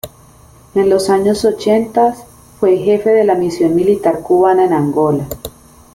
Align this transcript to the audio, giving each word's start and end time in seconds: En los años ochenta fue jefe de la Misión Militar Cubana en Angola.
En 0.73 0.89
los 0.89 1.11
años 1.11 1.45
ochenta 1.45 2.15
fue 2.59 2.77
jefe 2.77 3.11
de 3.11 3.23
la 3.23 3.35
Misión 3.35 3.75
Militar 3.75 4.21
Cubana 4.23 4.65
en 4.65 4.73
Angola. 4.73 5.27